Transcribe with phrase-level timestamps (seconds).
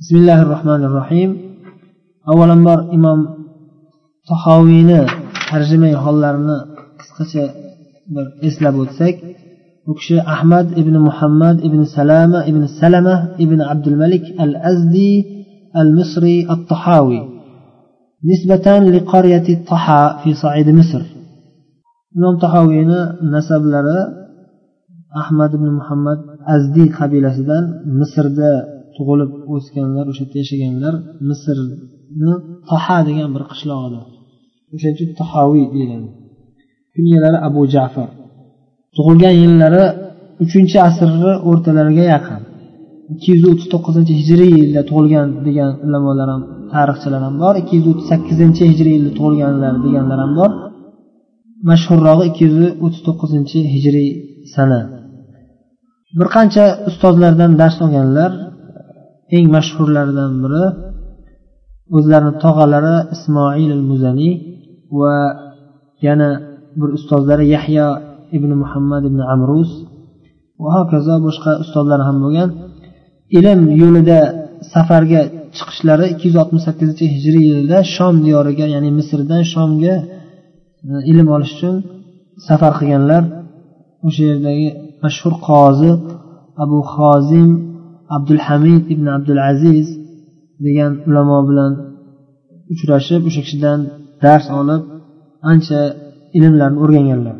[0.00, 1.30] bismillahi rohmanir rohim
[2.30, 3.20] avvalambor imom
[4.30, 5.00] tahoviyni
[5.50, 6.58] tarjimai hollarini
[7.00, 7.44] qisqacha
[8.14, 9.14] bir eslab o'tsak
[9.90, 15.12] u kishi ahmad ibn muhammad ibn salama ibn salama ibn abdul malik al azdi
[15.80, 17.22] al misri al tahaviy
[18.30, 21.02] nisbatan li qaryati taha fi said misr.
[22.16, 23.00] Imom tahoviyni
[23.34, 23.98] nasablari
[25.22, 26.18] ahmad ibn muhammad
[26.54, 27.64] azdiy qabilasidan
[28.00, 28.52] misrda
[28.96, 30.94] tug'ilib o'sganlar o'sha yerda yashaganlar
[31.28, 32.34] misrni
[32.70, 34.00] toha degan bir qishlog'ida
[34.74, 36.08] o'shaning uchun tahoviy deyiladi.
[36.94, 38.08] Kunyalari abu jafar.
[38.96, 39.84] Tug'ilgan yillari
[40.44, 42.40] uchinchi asrni o'rtalariga yaqin.
[43.12, 47.54] Ikki yuz o'ttiz to'qqizinchi hijriy yilda tug'ilgan degan ulamolar ham tarixchilar ham bor.
[47.62, 50.50] Ikki yuz o'ttiz sakkizinchi hijriy yilda tug'ilganlar deganlar ham bor.
[51.70, 54.08] Mashhurrog'i ikki yuz o'ttiz to'qqizinchi hijriy
[54.54, 54.80] sana.
[56.18, 58.30] Bir qancha ustozlardan dars olganlar
[59.36, 60.64] eng mashhurlaridan biri
[61.96, 64.34] o'zlarini tog'alari ismoil al muzaniy
[64.98, 65.14] va
[66.06, 66.30] yana
[66.78, 67.88] bir ustozlari yahyo
[68.36, 69.70] ibn muhammad ibn amrus
[70.62, 72.48] va hokazo boshqa ustozlar ham bo'lgan.
[73.38, 74.18] Ilm yo'lida
[74.72, 75.20] safarga
[75.56, 79.94] chiqishlari ikki yuz oltmish sakkizinchi hijriy yilda shom diyoriga ya'ni misrdan shomga
[80.90, 81.74] e, ilm olish uchun
[82.46, 83.22] safar qilganlar.
[84.06, 84.68] O'sha yerdagi
[85.04, 85.90] mashhur qozi
[86.64, 87.50] abu hozim
[88.16, 89.88] abdulhamid ibn abdulaziz
[90.64, 91.72] degan ulamo bilan
[92.72, 93.78] uchrashib o'sha kishidan
[94.22, 94.82] dars olib
[95.50, 95.80] ancha
[96.38, 97.36] ilmlarni o'rganganlar.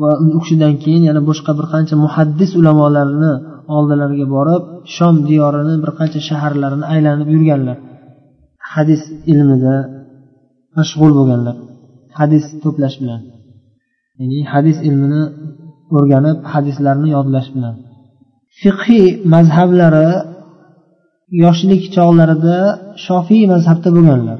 [0.00, 3.32] Va u kishidan keyin yana boshqa bir qancha muhaddis ulamolarni
[3.76, 4.62] oldilariga borib
[4.96, 7.76] shom diyorini bir qancha shaharlarini aylanib yurganlar.
[8.72, 9.02] Hadis
[9.32, 9.76] ilmida
[10.76, 11.56] mashg'ul bo'lganlar
[12.18, 13.20] hadis to'plash bilan.
[14.20, 15.22] Ya'ni hadis ilmini
[15.96, 17.74] o'rganib hadislarni yodlash bilan.
[18.60, 20.08] Fiqhiy mazhablari
[21.44, 22.58] yoshlik chog'larida
[23.06, 24.38] shofiy mazhabda bo'lganlar.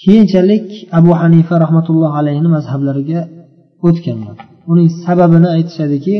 [0.00, 0.66] Keyinchalik
[0.98, 3.20] abu hanifa rahmatulloh alayhini mazhablariga
[3.88, 4.36] o'tganlar.
[4.70, 6.16] Uning sababini aytishadiki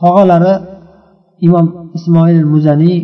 [0.00, 0.54] tog'alari
[1.46, 2.98] imom ismoil muzaniy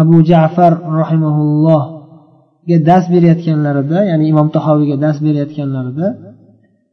[0.00, 6.06] abu jafar rahimaullohga dars berayotganlarida ya'ni imom tahoviyga dars berayotganlarida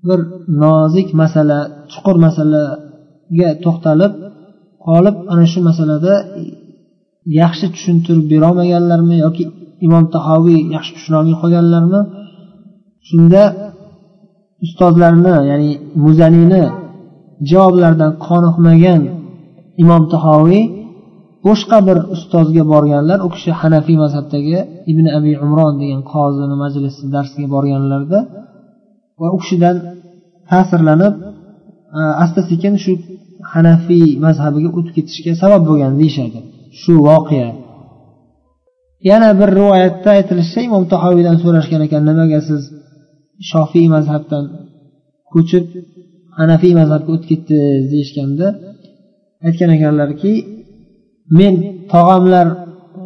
[0.07, 0.19] bir
[0.63, 1.59] nozik masala
[1.91, 4.13] chuqur masalaga to'xtalib
[4.95, 6.13] olib ana shu masalada
[7.41, 9.43] yaxshi tushuntirib berolmaganlarmi yoki
[9.85, 12.01] imom tahoviy yaxshi tushunolmay qolganlarmi?
[13.09, 13.43] Shunda
[14.65, 15.71] ustozlarni ya'ni
[16.03, 16.63] muzaniyni
[17.49, 19.01] javoblaridan qoniqmagan
[19.83, 20.63] imom tahoviy
[21.47, 24.57] boshqa bir ustozga borganlar u kishi hanafiy mazhabdagi
[24.91, 28.19] ibn abi umron degan qozini majlisi darsiga borganlarida
[29.21, 29.75] va u kishidan
[30.49, 31.13] ta'sirlanib
[32.23, 32.93] asta sekin shu
[33.53, 36.39] hanafiy mazhabiga o'tib ketishga sabab bo'lgan deyishadi.
[36.81, 37.49] Shu voqea.
[39.09, 42.61] Yana bir rivoyatda aytilishicha imom tahoviydan so'rashgan ekan nimaga siz
[43.49, 44.43] shofiy mazhabdan
[45.33, 45.65] ko'chib
[46.39, 48.47] hanafiy mazhabga o'tib ketdingiz deyishganda
[49.47, 50.31] aytgan ekanlarki
[51.39, 51.53] men
[51.93, 52.47] tog'amlar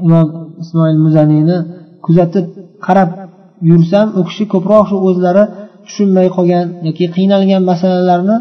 [0.06, 0.28] imom
[0.63, 1.58] ismoil muzaniyni
[2.06, 2.46] kuzatib
[2.85, 3.09] qarab
[3.69, 5.44] yursam u kishi ko'proq shu o'zlari
[5.85, 8.38] tushunmay qolgan yoki qiynalgan masalalarni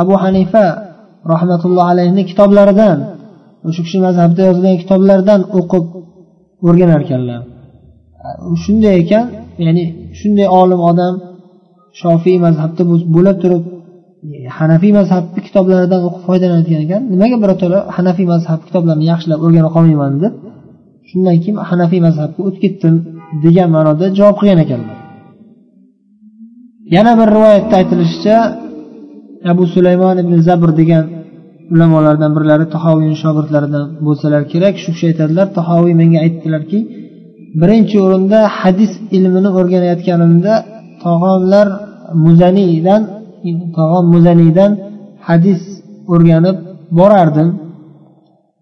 [0.00, 0.64] abu hanifa
[1.32, 2.98] rahmatulloh alayhini kitoblaridan
[3.68, 5.84] o'sha kishi mazhabda yozilgan kitoblardan o'qib
[6.66, 7.40] o'rganar ekanlar
[8.64, 9.24] shunday ekan
[9.66, 9.84] ya'ni
[10.20, 11.14] shunday olim odam
[12.00, 12.82] shofiy mazhabda
[13.14, 13.62] bo'lib turib
[14.58, 17.02] hanafiy mazhabni kitoblaridan o'qib foydalanayotgan ekan.
[17.12, 20.34] Nimaga birato'la hanafiy mazhab kitoblarini yaxshilab o'rgana qolmayman deb
[21.10, 22.94] shundan keyin hanafiy mazhabga o'tib ketdim
[23.44, 24.96] degan ma'noda javob qilgan ekanlar.
[26.94, 28.36] Yana bir rivoyatda aytilishicha
[29.52, 31.04] abu sulaymon ibn zabr degan
[31.72, 34.74] ulamolardan birlari tahoviyni shogirdlaridan bo'lsalar kerak.
[34.82, 36.78] Shu kishi aytadilar tahoviy menga aytdilarki
[37.60, 40.54] birinchi o'rinda hadis ilmini o'rganayotganimda
[41.04, 41.66] tog'omlar
[42.24, 43.02] muzaniydan
[43.76, 44.70] tog'am muzaniydan
[45.28, 45.60] hadis
[46.12, 46.56] o'rganib
[46.98, 47.48] borardim.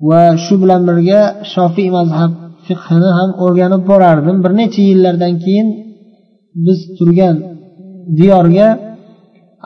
[0.09, 1.21] Va shu bilan birga
[1.53, 2.33] shofiy mazhab
[2.67, 4.37] fiqhini ham o'rganib borardim.
[4.45, 5.69] Bir necha yillardan keyin
[6.65, 7.37] biz turgan
[8.19, 8.69] diyorga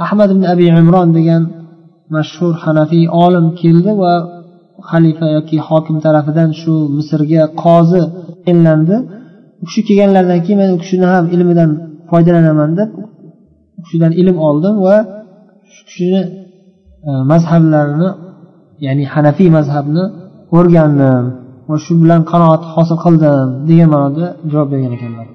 [0.04, 1.42] ahmad ibn abi imron degan
[2.14, 4.12] mashhur hanafiy olim keldi va
[4.90, 8.02] xalifa yoki hokim tarafidan shu misrga qozi
[8.44, 8.96] tayinlandi.
[9.62, 11.70] U kishi kelganlaridan keyin men u kishini ham ilmidan
[12.10, 12.90] foydalanaman deb
[13.78, 14.96] u kishidan ilm oldim va
[15.74, 16.20] shu kishini
[17.08, 18.08] e, mazhablarini
[18.86, 20.04] ya'ni hanafiy mazhabni
[20.58, 21.24] o'rgandim
[21.68, 25.26] va shu bilan qanoat hosil qildim degan ma'noda javob bergan ekanlar.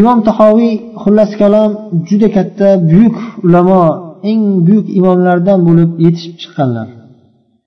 [0.00, 1.70] Imom tahoviy xullas kalom
[2.08, 3.16] juda katta buyuk
[3.46, 3.82] ulamo
[4.30, 6.88] eng buyuk imomlardan bo'lib yetishib chiqqanlar.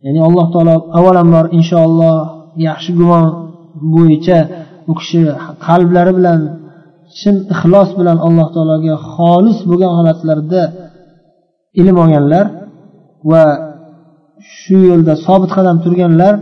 [0.06, 2.16] Ya'ni alloh taolo avvalambor inshaalloh
[2.68, 3.26] yaxshi gumon
[3.94, 4.40] bo'yicha
[4.92, 5.22] u kishi
[5.66, 6.40] qalblari bilan
[7.20, 10.62] chin ixlos bilan alloh taologa xolis bo'lgan holatlarda
[11.82, 12.46] ilm olganlar
[13.32, 13.44] va
[14.58, 16.34] shu yo'lda sobit qadam turganlar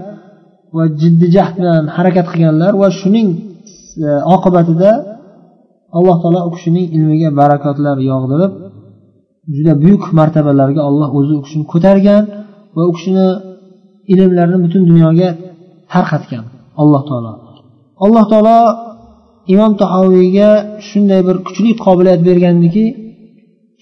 [0.76, 3.30] va jiddiy jahd bilan harakat qilganlar va shuning
[4.06, 4.92] e, oqibatida
[5.98, 8.52] alloh taolo u kishining ilmiga barakotlar yog'dirib
[9.56, 12.24] juda buyuk martabalarga olloh o'zi u kishini ko'targan
[12.76, 13.28] va u kishini
[14.12, 15.30] ilmlarini butun dunyoga
[15.92, 16.46] tarqatgan
[16.82, 17.34] alloh taolo.
[18.06, 18.58] Alloh taolo
[19.54, 20.50] imom tahoviyga
[20.88, 22.86] shunday bir kuchli qobiliyat bergandiki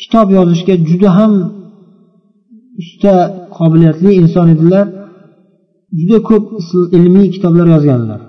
[0.01, 1.33] kitob yozishga juda ham
[2.81, 3.13] usta
[3.57, 4.85] qobiliyatli inson edilar
[5.99, 6.45] juda ko'p
[6.97, 8.21] ilmiy kitoblar yozganlar.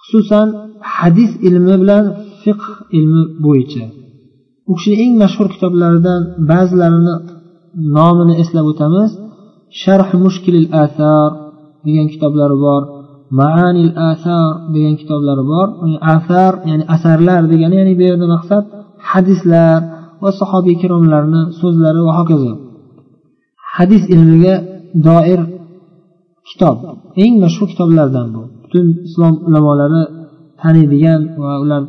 [0.00, 0.48] Xususan
[0.96, 2.04] hadis ilmi bilan
[2.42, 2.64] fiqh
[2.96, 3.84] ilmi bo'yicha.
[4.70, 7.14] U kishini eng mashhur kitoblaridan ba'zilarini
[7.96, 9.10] nomini eslab o'tamiz.
[9.82, 11.30] Sharh mushkilil athar
[11.86, 12.82] degan kitoblari bor.
[13.40, 15.68] Maanil asar degan kitoblari bor.
[16.16, 18.64] Asar ya'ni asarlar degani ya'ni bu yerda maqsad
[19.10, 19.80] hadislar
[20.22, 22.52] va sahobiy ikromlarni so'zlari va hokazo.
[23.76, 24.54] Hadis ilmiga
[25.06, 25.40] doir
[26.48, 26.76] kitob.
[27.22, 28.42] Eng mashhur kitoblardan bu.
[28.62, 30.02] Butun islom ulamolari
[30.60, 31.82] taniydigan va ular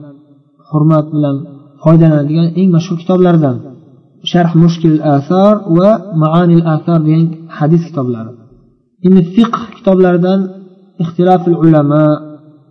[0.70, 1.36] hurmat bilan
[1.86, 3.56] foydalanadigan eng mashhur kitoblardan
[4.32, 5.90] sharh mushkil asar va
[6.24, 7.26] maanil asar degan
[7.58, 8.32] hadis kitoblari.
[9.08, 10.40] Endi fiqh kitoblaridan
[11.04, 12.06] ixtilofil ulamo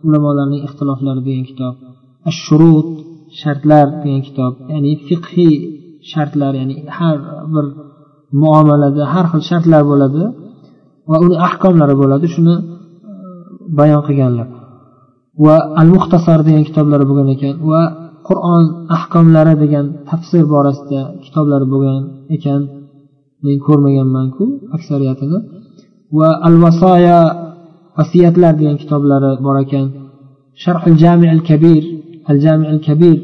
[0.07, 1.75] ulamolarning ixtiloflari degan kitob
[2.31, 2.89] ashurut
[3.41, 5.55] shartlar degan kitob ya'ni fiqhiy
[6.11, 7.17] shartlar ya'ni har
[7.55, 7.67] bir
[8.43, 10.23] muomalada har xil shartlar bo'ladi
[11.11, 12.65] va uni ahkomlari bo'ladi shuni e,
[13.79, 14.49] bayon qilganlar.
[15.45, 17.83] Va al muxtasar degan kitoblari bo'lgan ekan va
[18.29, 18.65] qur'on
[18.97, 22.03] ahkomlari degan tafsir borasida kitoblar bo'lgan
[22.37, 22.61] ekan
[23.45, 24.45] men ko'rmaganmanku
[24.77, 25.39] aksariyatini.
[26.19, 27.21] Va al vasoya
[27.99, 29.87] vasiyatlar degan kitoblari bor ekan.
[30.63, 31.83] Sharhul jami al kabir
[32.31, 33.19] al jami al kabir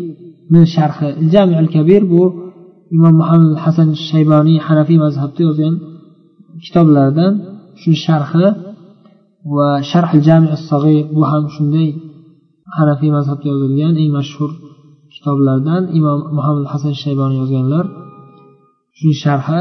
[0.53, 1.09] min sharhi.
[1.23, 2.23] Al jami al kabir bu
[2.97, 5.75] imom muhammad hasan shayboniy hanafiy mazhabda yozgan
[6.65, 7.33] kitoblaridan
[7.81, 8.47] shu sharhi.
[9.55, 11.89] Va sharh jami sag'ir bu ham shunday
[12.77, 14.51] hanafiy mazhabda yozilgan eng mashhur
[15.21, 17.85] kitoblardan imom muhammad hasan shayboniy yozganlar
[18.99, 19.61] shu sharhi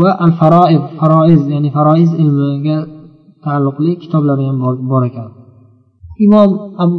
[0.00, 2.78] va al faroid faroiz ya'ni faroiz ilmiga
[3.44, 4.56] taalluqli kitoblari ham
[4.92, 5.28] bor ekan.
[6.26, 6.50] Imom
[6.82, 6.96] abu,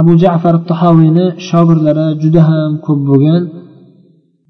[0.00, 3.42] abu jafar tahoviyni shogirdlari juda ham ko'p bo'lgan.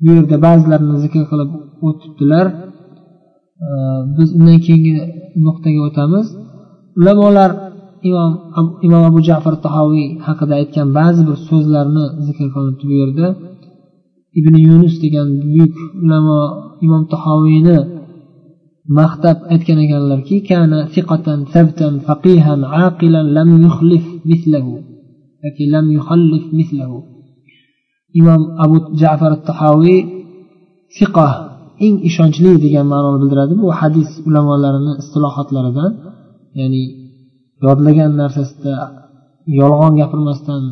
[0.02, 1.50] Bu yerda ba'zilarini zikr qilib
[1.86, 2.46] o'tibdilar.
[4.16, 4.94] Biz undan keyingi
[5.46, 6.26] nuqtaga o'tamiz.
[6.98, 7.50] Ulamolar
[8.08, 8.32] imom
[8.86, 13.26] imom abu jafar tahoviy haqida aytgan ba'zi bir so'zlarni zikr qilinibdi bu yerda
[14.38, 16.40] ibn yunus degan buyuk ulamo
[16.84, 17.78] imom tahoviyni
[18.98, 24.74] maqtab aytgan ekanlarki kana siqatan sabtan faqihan aqilan lam yuxlif mislahu
[25.44, 26.98] yoki lam yuxallif mislahu
[28.18, 30.00] imom abu jafar tahoviy
[30.98, 31.28] siqa
[31.84, 33.54] eng ishonchli degan ma'noni bildiradi.
[33.62, 35.92] Bu hadis ulamolarini istilohotlaridan
[36.58, 36.82] ya'ni
[37.64, 38.74] yodlagan narsasida
[39.60, 40.62] yolg'on gapirmasdan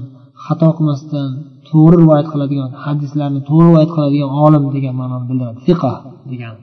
[0.45, 1.29] xato qilmasdan
[1.69, 5.59] to'g'ri rivoyat qiladigan hadislarni to'g'ri rivoyat qiladigan olim degan ma'noni bildiradi.
[5.67, 5.95] Fiqa
[6.31, 6.55] degan.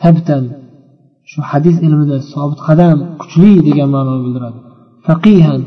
[0.00, 0.44] Sabtan
[1.30, 4.58] shu hadis ilmida sobit qadam kuchli degan ma'noni bildiradi.
[5.06, 5.60] Faqihan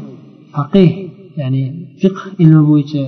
[0.55, 0.91] faqih
[1.39, 1.63] ya'ni
[2.01, 3.03] fiqh ilmi bo'yicha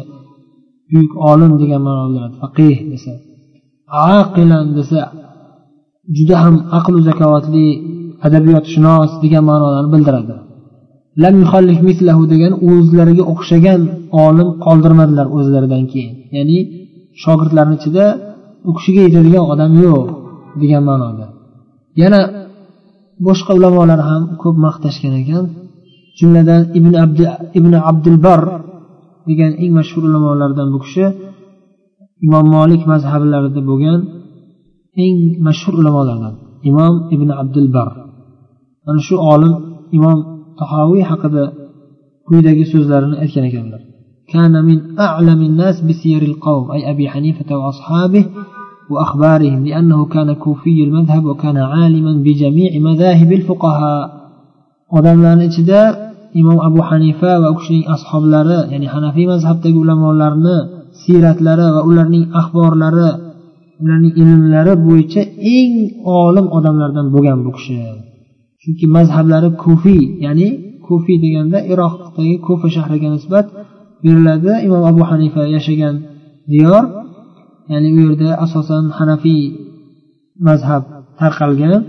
[0.92, 2.36] buyuk olim degan ma'noni bildiradi.
[2.44, 3.14] Faqih desa.
[4.20, 5.02] Aqilan desa
[6.18, 7.68] juda ham aqlu zakovatli
[8.28, 10.36] adabiyotshunos degan ma'nolarni bildiradi.
[11.24, 11.36] Lam
[11.88, 13.82] mislahu degan o'zlariga o'xshagan
[14.26, 16.14] olim qoldirmadilar o'zlaridan keyin.
[16.36, 16.58] Ya'ni
[17.24, 18.06] shogirdlarni ichida
[18.70, 20.06] u kishiga yetadigan odam yo'q
[20.62, 21.26] degan ma'noda.
[22.02, 22.22] Yana
[23.28, 25.46] boshqa ulamolar ham ko'p maqtashgan ekan.
[26.20, 27.26] Jumladan ibn abdi
[27.60, 28.42] ibn abdulbar
[29.30, 31.06] degan eng mashhur ulamolardan bu kishi
[32.26, 34.00] imom molik mazhablarida bo'lgan
[35.04, 35.16] eng
[35.48, 36.34] mashhur ulamolardan
[36.70, 37.90] imom ibn abdulbar.
[38.86, 39.54] Mana shu olim
[39.98, 40.20] imom
[40.61, 41.45] tahoviy haqida
[42.29, 43.83] quyidagi so'zlarini aytgan ekanlar
[44.35, 48.25] كان من أعلم الناس بسير القوم أي أبي حنيفة وأصحابه
[48.91, 54.05] وأخبارهم لأنه كان كوفي المذهب وكان عالما بجميع مذاهب الفقهاء
[54.99, 55.81] odamlarni ichida
[56.41, 60.57] imom abu hanifa va u kishining ashoblari ya'ni hanafiy mazhabdagi ulamolarni
[61.03, 63.09] siyratlari va ularning axborlari
[63.83, 65.23] ularning ilmlari bo'yicha
[65.57, 65.75] eng
[66.23, 67.77] olim odamlardan bo'lgan bu kishi
[68.63, 70.49] chunki mazhablari kufiy ya'ni
[70.87, 73.47] kufiy deganda iroqdagi kufa shahriga nisbat
[74.03, 75.95] beriladi imom abu hanifa yashagan
[76.53, 76.85] diyor
[77.73, 79.43] ya'ni u yerda asosan hanafiy
[80.49, 80.83] mazhab
[81.21, 81.83] tarqalgan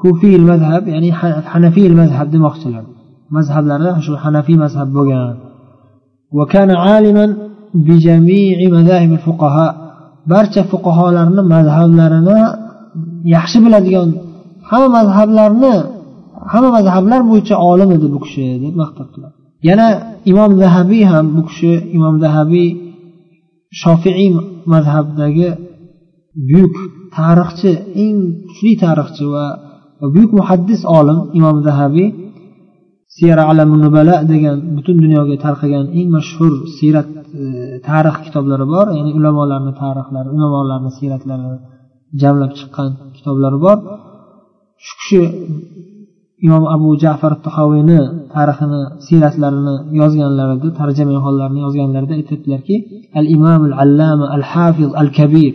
[0.00, 1.10] kufiy mazhab ya'ni
[1.52, 2.84] hanafiy mazhab demoqchilar
[3.36, 5.36] mazhablari shu hanafiy mazhab bo'lgan
[6.38, 7.26] وكان عالما
[7.86, 9.72] بجميع مذاهب الفقهاء
[10.30, 12.38] barcha fuqarolarni mazhablarini
[13.34, 14.08] yaxshi biladigan
[14.69, 15.75] hamma mazhablarni
[16.51, 19.35] hamma mazhablar bo'yicha olim edi bu kishi deb maqtab qiladi
[19.69, 19.87] yana
[20.31, 22.69] imom zahabiy ham bu kishi imom zahabiy
[23.81, 24.29] shofiiy
[24.73, 25.49] mazhabdagi
[26.49, 26.75] buyuk
[27.17, 27.71] tarixchi
[28.03, 29.45] eng kuchli tarixchi va
[30.13, 32.09] buyuk muhaddis olim imom zahabiy
[33.15, 37.09] siyara alamunubala degan butun dunyoga tarqagan eng mashhur siyrat
[37.41, 37.43] e,
[37.87, 38.87] tarix kitoblari bor.
[38.97, 41.57] Ya'ni ulamolarni tarixlari ulamolarni siyratlarini
[42.21, 43.77] jamlab chiqqan kitoblari bor.
[44.85, 45.21] Shu kishi
[46.45, 47.99] imom abu jafar tahoviyni
[48.35, 52.75] tarixini siyratlarini yozganlarida tarjima hollarini yozganlarida aytyaptilarki
[53.19, 55.53] al imom al allama al hafiz al kabir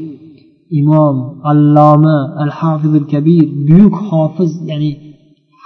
[0.80, 1.16] imom
[1.52, 4.90] alloma al hafiz al kabir buyuk hofiz ya'ni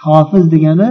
[0.05, 0.89] hofiz degani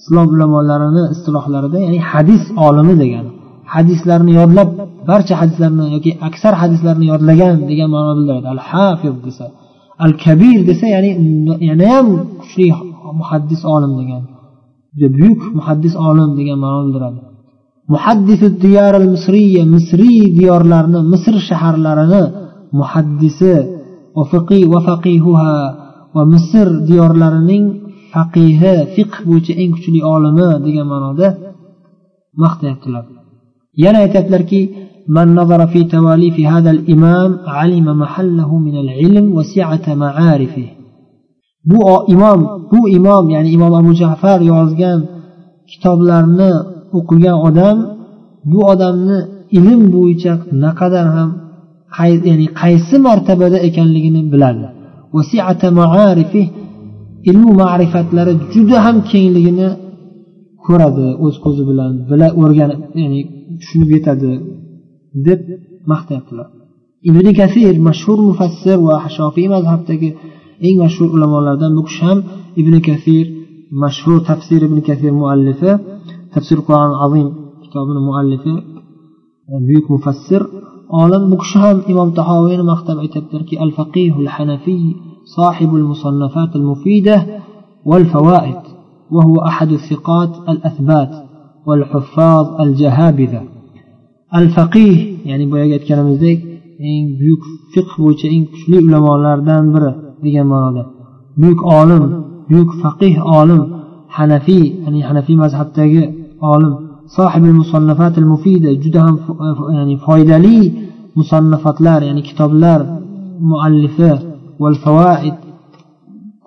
[0.00, 3.30] islom ulamolarini istilohlarida ya'ni hadis olimi degani.
[3.74, 4.68] Hadislarni yodlab
[5.10, 8.46] barcha hadislarni yoki aksar hadislarni yodlagan degan ma'no bildiradi.
[8.54, 9.46] Al hafiz desa.
[10.04, 11.10] Al kabir desa ya'ni
[11.68, 12.08] yanayam
[12.40, 12.66] kuchli
[13.20, 14.22] muhaddis olim degan.
[14.98, 17.20] Juda buyuk muhaddis olim degan ma'no bildiradi
[17.92, 22.22] muhaddisi diyar al misriya misriy diyorlarni misr shaharlarini
[22.80, 23.54] muhaddisi
[24.72, 25.54] va faqihuha
[26.14, 27.64] va misr diyorlarining
[28.14, 31.28] faqihi fiqh bo'yicha eng kuchli olimi degan ma'noda
[32.42, 33.04] maqtayaptilar.
[33.82, 34.60] Yana aytyaptilarki
[35.07, 40.67] من نظر في تواليف هذا الإمام علم محله من العلم وسعة معارفه
[41.71, 42.39] bu imom
[42.71, 44.99] bu imom ya'ni imom abu jafar yozgan
[45.71, 46.51] kitoblarni
[46.97, 47.77] o'qigan odam
[48.51, 49.19] bu odamni
[49.57, 50.33] ilm bo'yicha
[50.63, 51.29] naqadar ham
[52.29, 54.65] ya'ni qaysi martabada ekanligini biladi
[57.29, 59.69] ilmu ma'rifatlari juda ham kengligini
[60.65, 63.21] ko'radi o'z ko'zi bilan bila o'rganib ya'ni
[63.59, 64.31] tushunib yetadi
[65.26, 65.40] Deb
[65.90, 66.48] maqtayaptilar
[67.08, 70.10] ibn kasir mashhur mufassir va shofiy mazhabdagi
[70.66, 72.18] eng mashhur ulamolardan bu kishi ham
[72.60, 73.26] ibn kasir
[73.82, 75.70] mashhur tafsir ibn kasir muallifi
[76.34, 77.28] tafsir qur'on azim
[77.62, 78.54] kitobini muallifi
[79.66, 80.42] buyuk mufassir
[81.02, 84.84] olim bu kishi ham imom tahoviyni maqtab aytyaptilarki al faqihul hanafiy
[85.36, 87.26] صاحب المصنفات المفيدة
[87.84, 88.56] والفوائد
[89.10, 91.10] وهو أحد الثقات الأثبات
[91.66, 93.42] والحفاظ الجهابذة
[94.38, 94.94] al faqih
[95.30, 96.38] ya'ni boyagi aytganimizdek
[96.90, 99.90] eng buyuk fiqh bo'yicha eng kuchli ulamolardan biri
[100.24, 100.82] degan ma'noda.
[101.40, 102.04] Buyuk olim
[102.50, 103.62] buyuk faqih olim
[104.16, 106.02] hanafiy ya'ni hanafiy mazhabdagi
[106.52, 106.74] olim
[107.16, 109.16] sohibil musannafatil mufida juda ham
[109.78, 110.58] ya'ni foydali
[111.18, 112.80] musannafatlar ya'ni kitoblar
[113.50, 114.12] muallifi
[114.62, 115.36] val fawaid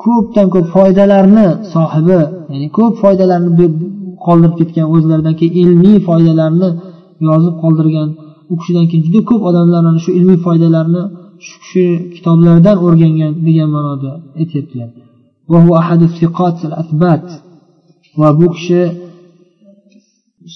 [0.04, 2.22] ko'pdan ko'p foydalarni sohibi
[2.52, 3.50] ya'ni ko'p foydalarni
[4.26, 6.70] qoldirib ketgan o'zlaridan keyin ilmiy foydalarni
[7.28, 8.10] yozib qoldirgan.
[8.52, 11.04] U kishidan keyin juda ko'p odamlar mana shu ilmiy foydalarni
[11.46, 14.90] shu kishi kitoblaridan o'rgangan degan ma'noda aytyaptilar.
[18.20, 18.82] Va bu kishi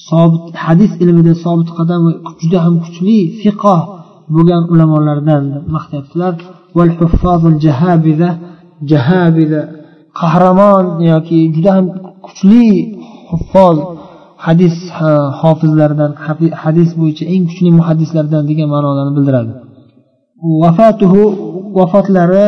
[0.10, 2.12] sobit hadis ilmida sobit qadam va
[2.42, 3.82] juda ham kuchli fiqoh
[4.34, 5.44] bo'lgan ulamolardan
[5.76, 6.34] maqtayaptilar.
[8.92, 9.62] Jahabiza
[10.20, 11.86] qahramon yoki juda ham
[12.26, 12.66] kuchli
[13.30, 13.78] huffoz
[14.46, 14.76] hadis
[15.42, 16.12] hofizlaridan
[16.64, 19.52] hadis bo'yicha eng kuchli muhaddislardan degan ma'nolarni bildiradi.
[20.64, 21.22] Vafotuhu
[21.78, 22.46] vafotlari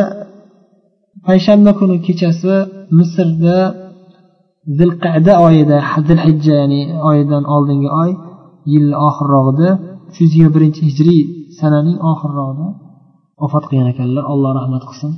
[1.26, 2.54] payshanba kuni kechasi
[2.98, 3.58] misrda
[4.78, 5.78] zilqada oyida
[6.08, 6.80] zilhijja ya'ni
[7.10, 8.10] oyidan oldingi oy
[8.72, 9.70] yil oxirrog'ida
[10.08, 11.22] uch yuz yigirma birinchi hijriy
[11.58, 12.66] sananing oxirrog'ida
[13.42, 14.24] vafot qilgan ekanlar.
[14.32, 15.12] Alloh rahmat qilsin.